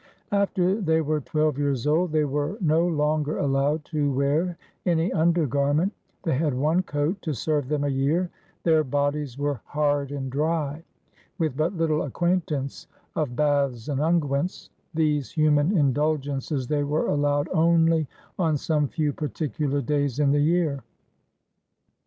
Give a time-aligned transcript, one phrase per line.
[0.31, 5.93] After they were twelve years old, they were no longer allowed to wear any undergarment;
[6.23, 8.31] they had one coat to serve them a year;
[8.63, 10.83] their bodies were hard and dry,
[11.37, 18.07] with but little acquaintance of baths and unguents, these human indulgences they were allowed only
[18.39, 20.83] on some few particular days in the year.